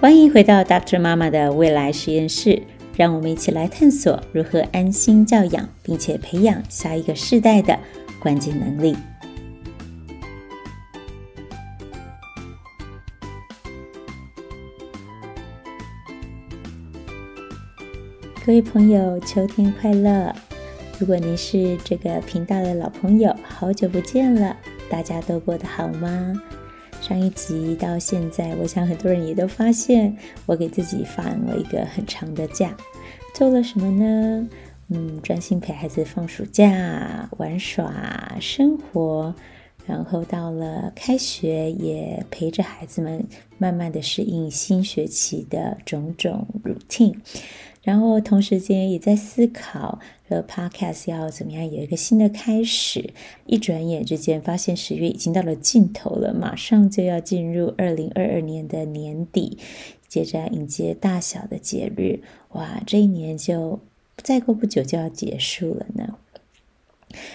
[0.00, 0.98] 欢迎回到 Dr.
[0.98, 2.62] 妈妈的未来实验室，
[2.96, 7.78] 让我们一起来探索如何安心教养，并且培养下一个世代的
[8.18, 8.96] 关键能力。
[18.46, 20.34] 各位朋友，秋天快乐！
[20.98, 24.56] 如果您是这个频道的老朋友，好久不见了，
[24.88, 26.40] 大家都过得好吗？
[27.10, 32.72] 上一集到现在，我想很多人也都发现，我给自己放了一个很长的假，
[33.34, 34.48] 做了什么呢？
[34.90, 39.34] 嗯，专心陪孩子放暑假、玩耍、生活，
[39.86, 43.26] 然后到了开学，也陪着孩子们
[43.58, 47.16] 慢慢的适应新学期的种种 routine。
[47.90, 49.98] 然后同时间也在思考，
[50.28, 53.12] 呃，Podcast 要怎么样有一个新的开始。
[53.46, 59.58] 一转眼之间，发现十月已经到了尽头了，马上就要进入二零二二年的年底，
[60.06, 63.80] 接着迎接大小的节日，哇，这一年就
[64.22, 66.14] 再过不久就要结束了呢。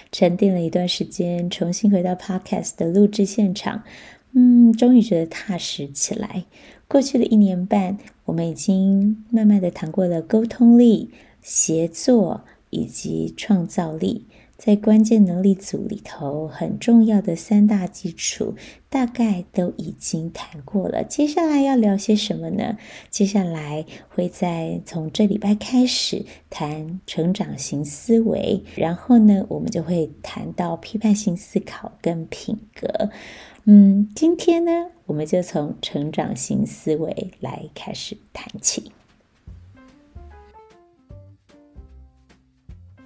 [0.09, 3.83] 沉淀了一段时间，重新回到 Podcast 的录制现场，
[4.31, 6.45] 嗯，终于觉得踏实起来。
[6.87, 11.09] 过去的一年半，我们已经慢慢的谈过了沟通力、
[11.41, 18.53] 协作以及创造力，在关键能力组里头很重要的三大基础，
[18.87, 21.03] 大概都已经谈过了。
[21.03, 22.77] 接下来要聊些什么呢？
[23.09, 33.09] 接下来会在从这礼拜开始谈成长型思维，然后呢，我们就会谈到批判性思考跟品格。
[33.67, 38.91] 嗯，今天呢，我们就从成长型思维来开始谈起。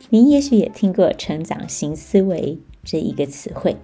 [0.09, 3.77] 您也许也听过“成长型思维”这一个词汇。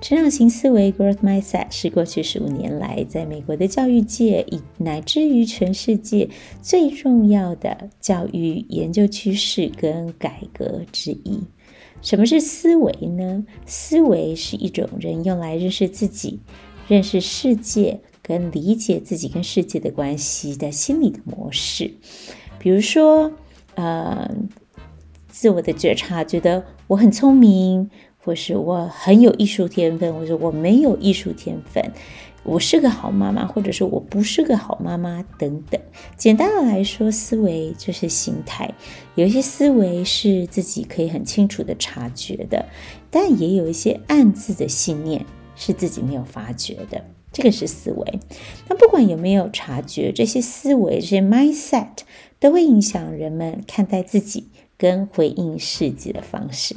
[0.00, 6.28] 成长型思维 （Growth Mindset） 是过去十五年来在美国的教育界以乃至于全世界
[6.60, 11.44] 最重要的教育研究趋势跟改革之一。
[12.02, 13.44] 什么是思维呢？
[13.66, 16.40] 思维是一种人用来认识自己、
[16.86, 21.92] 认识世界跟理解自己跟世界的关系的心理的模式。
[22.58, 23.32] 比如说，
[23.74, 24.30] 呃，
[25.28, 31.92] 自我的觉察，觉得我很聪明，或是我很有艺术天分，或者我没有艺术天分。
[32.46, 35.80] 我是个好妈妈，或者说我不是个好妈妈等等。
[36.16, 38.72] 简单的来说，思维就是心态。
[39.16, 42.64] 有一些思维是自己可以很清楚的察觉的，
[43.10, 45.26] 但也有一些暗自的信念
[45.56, 47.04] 是自己没有发觉的。
[47.32, 48.20] 这个是思维。
[48.68, 51.98] 那不管有没有察觉，这些思维、这些 mindset
[52.38, 54.46] 都会影响人们看待自己
[54.78, 56.76] 跟回应世界的方式。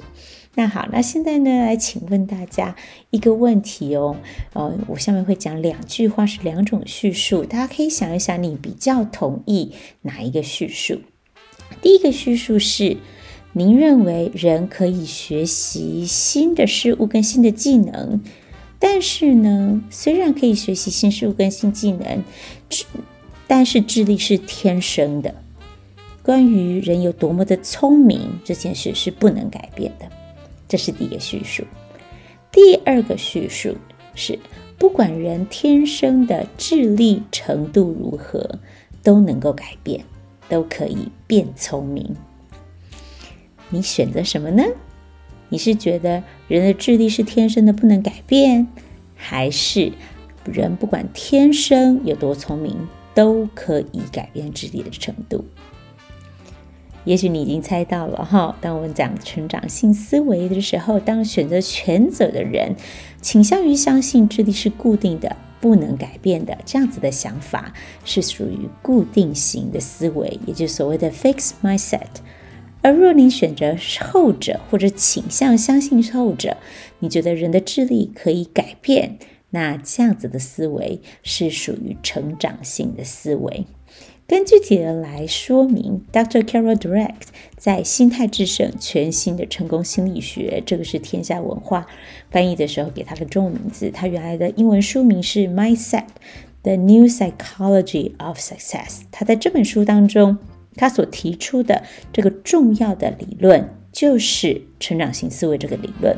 [0.56, 2.76] 那好，那现在呢，来请问大家
[3.12, 4.18] 一个问题哦。
[4.54, 9.72] 呃，我下面会讲两句话，是两种叙述，大家可以想一想，你比较同意
[10.02, 11.02] 哪一个叙述？
[11.82, 12.98] 第一个叙述是，
[13.54, 18.20] 您认为人可以学习新的事物跟新的技能，
[18.80, 22.24] 但是呢，虽然可以学习新事物跟新技能，
[22.68, 22.86] 智，
[23.48, 25.36] 但是智力是天生的。
[26.24, 30.10] 关于人有多么的聪明这件事是不能改变的。
[30.70, 31.64] 这是第一个叙述，
[32.52, 33.76] 第二个叙述
[34.16, 34.40] 是，
[34.78, 38.60] 不管人天生的智力程度如何，
[39.04, 40.06] 都能够改变，
[40.48, 42.16] 都可以变聪明。
[43.70, 44.64] 你选择什么呢？
[45.50, 48.68] 你是觉得人的智力是天生的不能改变，
[49.16, 49.92] 还是
[50.46, 55.44] 人不管天生有多聪明，都可以改变智力的程度？
[57.10, 62.76] 也许你已经猜到了哈，当我们讲成长性思维的时候，当选择权责的人
[63.20, 67.74] 倾向于相信智力是固定的、不能改变的，这样子的想法
[68.06, 72.06] 是属于固定型的思维，也就是所谓的 fixed mindset。
[72.84, 76.58] 而若你选择后者，或者倾向相信后者，
[77.00, 79.18] 你觉得人的智力可以改变，
[79.50, 83.66] 那这样子的思维是属于成长性的思维。
[84.30, 86.44] 更具体的来说明，Dr.
[86.44, 87.16] Carol Dweck
[87.58, 91.88] 在《心态致胜：全新的成功心理学》，这个是天下文化
[92.30, 93.90] 翻译的时候给他的中文名字。
[93.92, 96.06] 他原来的英文书名是《Mindset:
[96.62, 99.00] The New Psychology of Success》。
[99.10, 100.38] 他在这本书当中，
[100.76, 101.82] 他所提出的
[102.14, 106.16] 这个重要的理论，就是成长型思维这个理论。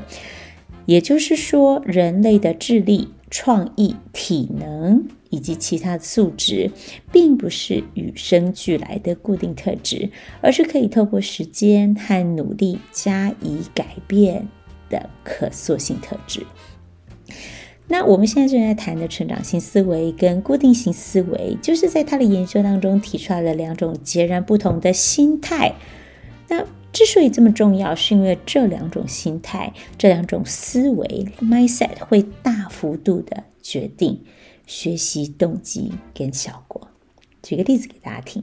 [0.86, 5.07] 也就是说，人类的智力、创意、体能。
[5.31, 6.69] 以及其他的素质，
[7.12, 10.12] 并不是与生俱来的固定特质，
[10.42, 14.48] 而是可以透过时间和努力加以改变
[14.89, 16.45] 的可塑性特质。
[17.88, 25.74] 那我们现在正在谈的成长性思维跟固定型思维，就是在他的研究当中提出来了两种截然不同的心态。
[26.48, 34.22] 那之所以这么重要，是因为这两种心态、这两种思维 mindset 会大幅度的决定
[34.71, 36.88] 学习动机跟效果。
[37.44, 38.41] 举个例子给大家听。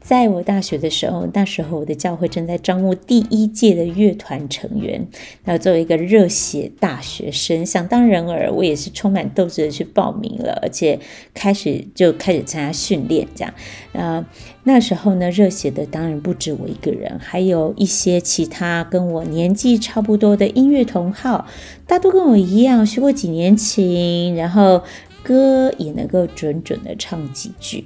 [0.00, 5.06] 在我大学的时候，那时候我的教会正在招募第一届的乐团成员。
[5.44, 10.98] 那作为一个热血大学生，想当然尔，我也是充满斗志的去报名了，而且
[11.32, 13.28] 开始就开始参加训练。
[13.36, 13.54] 这样，
[13.92, 14.26] 呃，
[14.64, 21.46] 那时候呢，热血的当然不止我一个人，还有一些其他跟我年纪差不多的音乐同好，
[21.86, 24.82] 大多跟我一样学过几年琴，然后
[25.22, 27.84] 歌也能够准准的唱几句。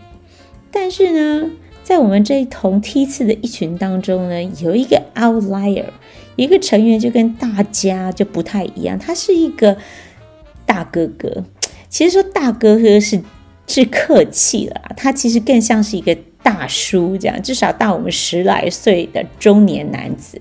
[0.71, 1.51] 但是呢，
[1.83, 5.87] 在我们这一同梯次的一群当中呢，有一个 outlier，
[6.37, 9.77] 一个成员就跟大家就不太一样，他是一个
[10.65, 11.45] 大哥哥。
[11.89, 13.23] 其实说大哥哥是
[13.67, 20.41] 是客气了，他其实更像是一个大叔这样，至少大我们十来岁的中年男子。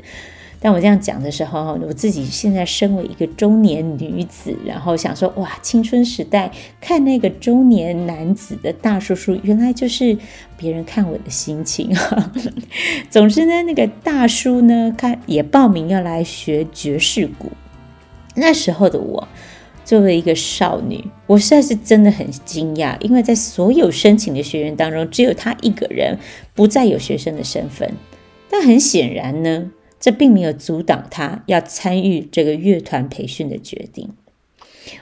[0.66, 6.52] 当我这样讲的时候，我自己现在身为一个中年女子，然后想说，哇，青春时代
[6.82, 10.18] 看那个中年男子的大叔叔，原来就是
[10.58, 12.32] 别人看我的心情哈。
[13.12, 17.52] 总之呢，那个大叔呢，看也报名要来学爵士鼓。
[18.34, 19.28] 那时候的我，
[19.84, 26.18] 作为一个少女，我实在是真的很惊讶，因为在所有申请的学员当中，只有他一个人
[26.56, 27.94] 不再有学生的身份。
[28.50, 29.70] 但很显然呢。
[30.06, 34.12] 这并没有阻挡他要参与这个乐团培训的决定。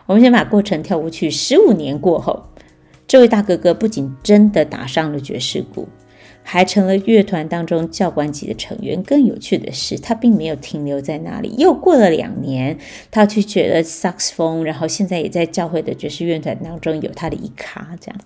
[0.05, 1.29] 我们先把过程跳过去。
[1.29, 2.45] 十五年过后，
[3.05, 5.89] 这位大哥哥不仅真的打上了爵士鼓，
[6.41, 9.03] 还成了乐团当中教官级的成员。
[9.03, 11.53] 更有趣的是，他并没有停留在那里。
[11.57, 12.77] 又过了两年，
[13.11, 17.97] 他去学了萨克斯风，然后现在也在教会的爵士乐团当中有他的一咖。
[17.99, 18.17] 这样，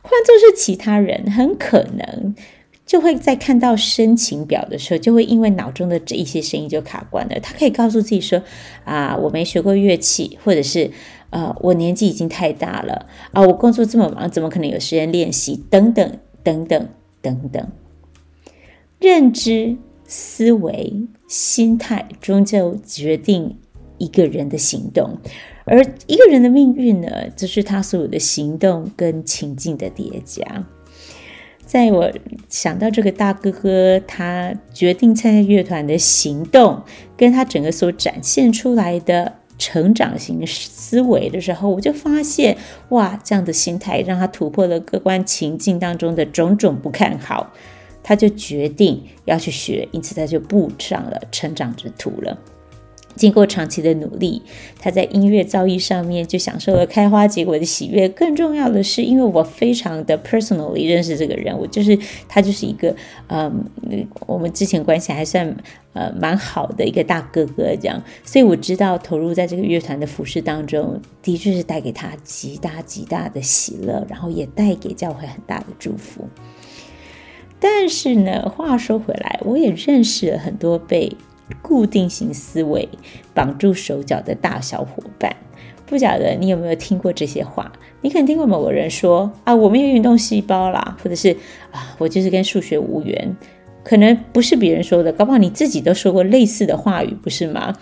[0.00, 2.36] 换作是其他人，很可能。
[2.86, 7.40] 就会在看到申请表的时候，就会因为脑中的这一些声音就卡关了。
[7.40, 8.40] 他可以告诉自己说
[8.86, 10.92] ：“啊，我没学过乐器，或者是
[11.30, 15.64] 呃，我年纪已经太大了啊，我工作这么忙，怎么可能有时间练习？
[15.68, 16.88] 等等等等
[17.20, 17.68] 等等。
[19.00, 23.58] 认知、思维、心态终究决定
[23.98, 25.18] 一个人的行动，
[25.64, 30.64] 而一个人的命运呢，就是他所有的行动跟情境的叠加。”
[31.66, 32.10] 在我
[32.48, 36.80] 想到这个大哥哥，他决定参加乐团的行动，
[37.16, 42.56] 跟他整个所展现出来的成长型思维的时候，我就发现，
[42.90, 47.52] 哇，这样的心态让他突破了客观情境当中的种种不看好，
[48.00, 52.38] 他就决定要去学，因此他就步上了成长之途了。
[53.16, 54.42] 经过长期的努力，
[54.78, 58.08] 他在音乐造诣上面就享受了开花结果的喜悦。
[58.10, 61.98] 更重要的是，因为我非常的 personally 认识这个人，我就是
[62.28, 62.94] 他就是一个
[63.28, 63.64] 嗯，
[64.26, 65.56] 我们之前关系还算
[65.94, 76.28] 呃蛮好的一个大哥哥这样，所以我知道投入在这个乐团的服饰当中，的确是带给他极大极大的喜乐，然后也带给教会很大的祝福。
[77.58, 81.10] 但是呢，话说回来，我也认识了很多被。
[81.62, 82.88] 固定型思维
[83.34, 85.34] 绑住手脚的大小伙伴，
[85.86, 87.70] 不晓得你有没有听过这些话？
[88.02, 91.36] 你可能听过某个人说啊，我没有运动细胞啦，或者是
[91.70, 93.36] 啊，我就是跟数学无缘。
[93.82, 97.76] 可能不是别人说的，搞不好你自己都说过类似的话语，不是吗？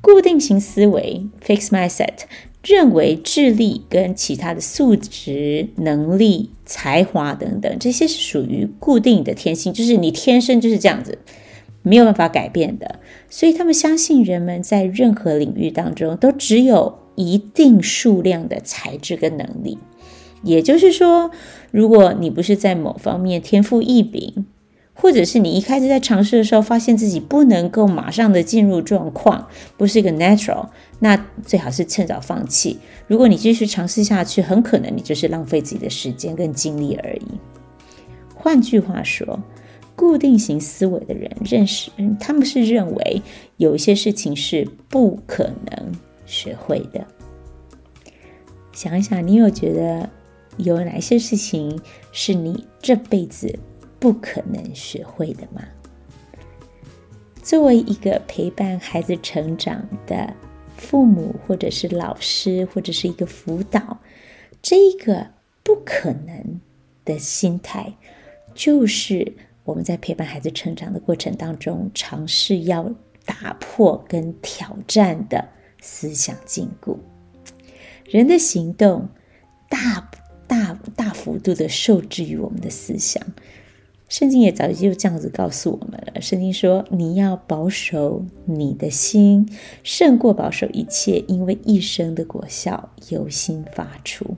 [0.00, 2.24] 固定型思维 （fix mindset）
[2.62, 11.18] 认为智力跟其他的素质、能力、才华等等，这些是属于固定的天性，就是你天生就是这样子。
[11.84, 12.98] 没有办法改变的，
[13.28, 19.78] 所以他们相信人们在任何领域当中都只有一定数量的才智跟能力。
[20.42, 21.30] 也就是说，
[21.70, 24.46] 如果你不是在某方面天赋异禀，
[24.94, 30.68] 或者是你一开始在尝试的时候发现自己不能够马上的进入状况，不是一个 natural，
[31.00, 32.78] 那最好是趁早放弃。
[33.06, 37.26] 如果你继续尝试下去，很可能你就是浪费自己的时间跟精力而已。
[38.34, 39.38] 换句话说。
[39.96, 43.22] 固定型思维的人认识，他们是认为
[43.58, 45.92] 有一些事情是不可能
[46.26, 47.06] 学会的。
[48.72, 50.10] 想一想，你有觉得
[50.56, 53.56] 有哪些事情是你这辈子
[54.00, 55.62] 不可能学会的吗？
[57.40, 60.34] 作为一个陪伴孩子成长的
[60.76, 64.00] 父母，或者是老师，或者是一个辅导，
[64.60, 65.28] 这个
[65.62, 66.60] 不可能
[67.04, 67.94] 的心态，
[68.54, 69.34] 就是。
[69.64, 72.94] 我们在陪伴孩子成长的过程当中，尝试要
[73.24, 75.48] 打破跟挑战的
[75.80, 76.98] 思想禁锢。
[78.04, 79.08] 人的行动
[79.70, 80.10] 大
[80.46, 83.22] 大大幅度的受制于我们的思想。
[84.06, 86.20] 圣经也早就这样子告诉我们了。
[86.20, 89.48] 圣经说：“你要保守你的心，
[89.82, 94.36] 胜过保守一切，因为一生的果效由心发出。”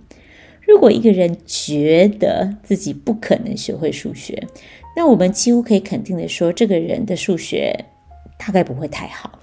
[0.62, 4.47] 如果一个人觉得自己不可能学会数学，
[4.97, 7.85] 那我们几乎可以肯定的说，这个人的数学
[8.38, 9.38] 大概不会太好。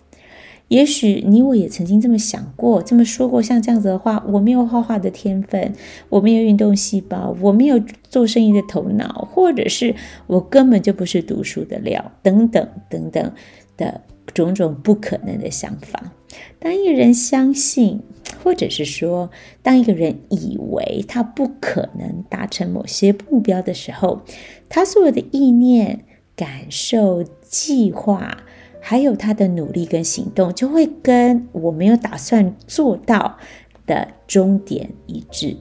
[0.70, 5.72] 也许你我也曾经这么想过，这么说过，像这样子的话，我没有画画的天分，
[6.10, 7.80] 我没有运动细胞，我没有
[8.10, 9.94] 做生意的头脑，或者是
[10.26, 13.32] 我根本就不是读书的料，等等等等
[13.78, 14.02] 的
[14.34, 16.12] 种种不可能的想法。
[16.60, 18.02] 当一个人相信，
[18.44, 19.30] 或者是说，
[19.62, 24.22] 当一个人以为他不可能达成某些目标的时候，
[24.70, 28.38] 他所有的意念、感受、计划。
[28.86, 33.38] 还有他的努力跟行动，就会跟我没有打算做到
[33.86, 35.56] 的终点一致。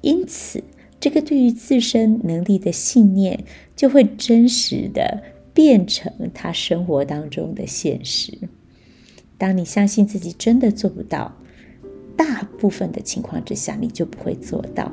[0.00, 0.64] 因此，
[0.98, 3.44] 这个对于自身能力的信念，
[3.76, 5.22] 就会真实的
[5.54, 8.36] 变成他生活当中的现实。
[9.38, 11.36] 当你相信自己真的做不到，
[12.16, 14.90] 大部分的情况之下，你就不会做到。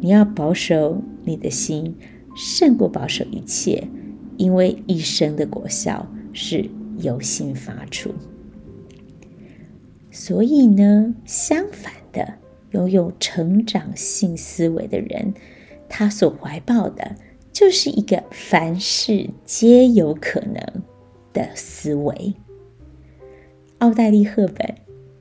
[0.00, 1.94] 你要保守你的心，
[2.36, 3.88] 胜过保守一切，
[4.36, 6.06] 因为一生的果效。
[6.32, 8.14] 是由心发出，
[10.12, 12.34] 所以呢，相反的，
[12.70, 15.34] 拥有成长性思维的人，
[15.88, 17.16] 他所怀抱的
[17.52, 20.62] 就是一个凡事皆有可能
[21.32, 22.32] 的思维。
[23.80, 24.76] 奥黛丽·赫本，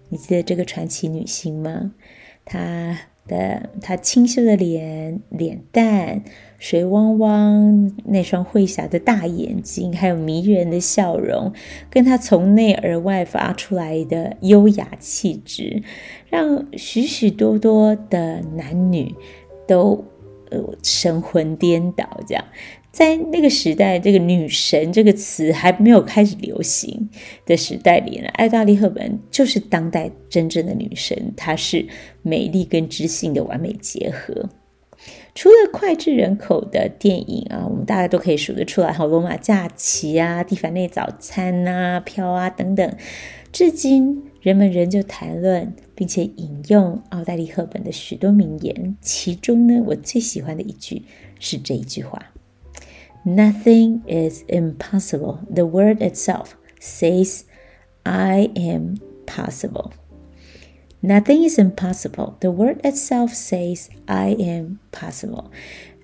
[0.08, 1.92] 你记得这个传奇女星吗？
[2.46, 2.98] 她。
[3.30, 6.24] 的她清秀的脸、脸蛋、
[6.58, 11.54] 水汪汪那双会霞的大眼睛，还有迷人的笑容，
[11.92, 15.84] 跟她从内而外发出来的优雅气质，
[16.28, 19.14] 让许许多多的男女
[19.68, 20.04] 都
[20.50, 22.44] 呃神魂颠倒，这样。
[22.92, 27.10] 在那个时代，这个“女神”这个词还没有开始流行
[27.46, 31.32] 的时代里呢，奥黛丽·赫本就是当代真正的女神。
[31.38, 31.88] 她是
[32.24, 34.50] 美丽跟知性的完美结合。
[35.34, 42.98] 除了脍炙人口的电影啊，我们大家都可以数得出来，好，《罗马假期》啊，《蒂凡尼早餐》啊，《飘》啊等等，
[43.52, 48.98] 至今人们仍旧谈论并且引用奥黛丽·赫本的许多名言。
[49.00, 51.04] 其中呢，我最喜欢的一句
[51.40, 52.34] 是这一句话。
[53.25, 55.39] Nothing is impossible.
[55.49, 57.45] The word itself says,
[58.05, 58.97] I am
[59.27, 59.93] possible.
[61.01, 62.37] Nothing is impossible.
[62.41, 65.51] The word itself says, I am possible.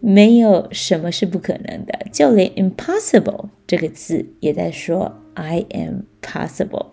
[0.02, 6.92] 没有什么是不可能的，就连 impossible 这个字也在说 I am possible。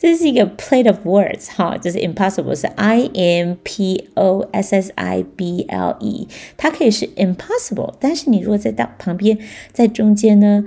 [0.00, 5.66] 这是一个 plate of words 哈，就是 impossible 是 I M P O S S I B
[5.68, 6.26] L E，
[6.56, 9.36] 它可以是 impossible，但是你如果在到旁边，
[9.72, 10.64] 在中间呢，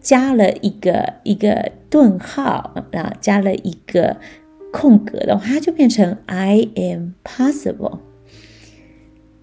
[0.00, 4.16] 加了一个一个顿号啊，加了一个
[4.72, 8.00] 空格的话，它就变成 I am possible。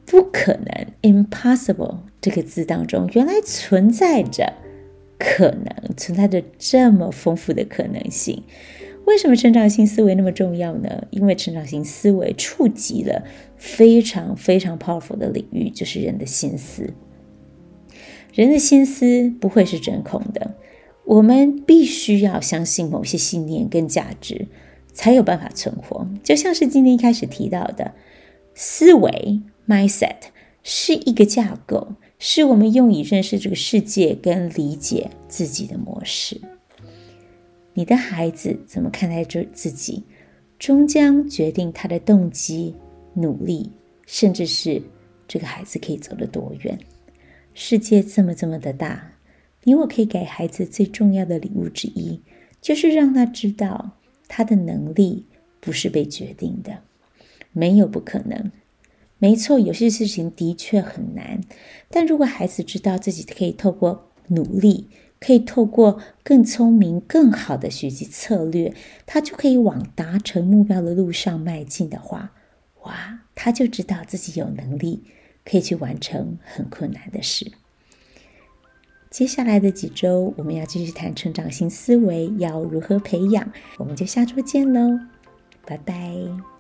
[0.05, 4.51] 不可能，impossible 这个字当中原来存在着
[5.17, 8.43] 可能，存在着这么丰富的可能性。
[9.12, 11.06] 为什么成长型思维那么重要呢？
[11.10, 13.25] 因为成长型思维触及了
[13.58, 16.94] 非常非常 powerful 的领域，就是人的心思。
[18.34, 20.56] 人的心思不会是真空的，
[21.03, 24.48] 我们必须要相信某些信念跟价值，
[24.94, 26.08] 才有办法存活。
[26.24, 27.94] 就像是今天一开始提到的
[28.56, 29.41] 思维。
[29.68, 30.15] Mindset
[30.63, 36.41] 是一个架构，是我们用以认识这个世界跟理解自己的模式。
[37.74, 40.04] 你的孩子怎么看待这自己，
[40.60, 42.75] 终将决定他的动机、
[43.13, 43.72] 努力，
[44.06, 44.82] 甚至是
[45.28, 46.78] 这个孩子可以走得多远。
[47.54, 49.13] 世界这么这么的大，
[49.63, 52.22] 你我可以给孩子最重要的礼物之一，
[52.62, 53.92] 就是让他知道
[54.28, 55.25] 他的能力
[55.60, 56.80] 不是被决定的，
[57.51, 58.51] 没有不可能。
[59.18, 61.40] 没错，有些事情的确很难，
[61.90, 64.88] 但如果孩子知道自己可以透过努力，
[65.22, 68.74] 可以透过更聪明、更好的学习策略，
[69.06, 72.34] 他就可以往达成目标的路上迈进的话，
[72.82, 75.04] 哇，他就知道自己有能力
[75.46, 77.51] 可以去完成很困难的事。
[79.12, 85.00] 接下来的几周，我们要继续谈成长型思维要如何培养，我们就下周见喽，
[85.66, 86.50] 拜拜。